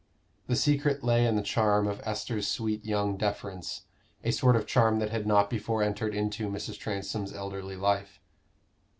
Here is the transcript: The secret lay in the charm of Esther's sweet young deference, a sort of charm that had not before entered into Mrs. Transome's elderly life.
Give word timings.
The 0.47 0.55
secret 0.55 1.03
lay 1.03 1.27
in 1.27 1.35
the 1.35 1.43
charm 1.43 1.87
of 1.87 2.01
Esther's 2.03 2.47
sweet 2.47 2.83
young 2.83 3.17
deference, 3.17 3.83
a 4.23 4.31
sort 4.31 4.55
of 4.55 4.65
charm 4.65 4.97
that 4.97 5.11
had 5.11 5.27
not 5.27 5.47
before 5.47 5.83
entered 5.83 6.15
into 6.15 6.49
Mrs. 6.49 6.79
Transome's 6.79 7.33
elderly 7.33 7.75
life. 7.75 8.19